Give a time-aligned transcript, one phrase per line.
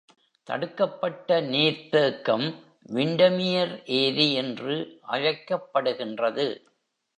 [0.47, 2.47] தடுக்கப்பட்ட நீர்த்தேக்கம்,
[2.89, 4.75] விண்டமியர் ஏரி என்று
[5.07, 6.47] அழைக்கப்படுகின்றது.